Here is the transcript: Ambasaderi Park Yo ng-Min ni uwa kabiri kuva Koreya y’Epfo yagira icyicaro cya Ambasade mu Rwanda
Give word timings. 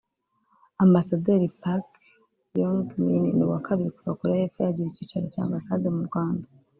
Ambasaderi 0.85 1.47
Park 1.61 1.87
Yo 2.59 2.69
ng-Min 2.77 3.23
ni 3.37 3.43
uwa 3.45 3.59
kabiri 3.65 3.89
kuva 3.95 4.17
Koreya 4.19 4.41
y’Epfo 4.43 4.59
yagira 4.67 4.89
icyicaro 4.89 5.25
cya 5.33 5.41
Ambasade 5.47 5.87
mu 5.97 6.03
Rwanda 6.09 6.47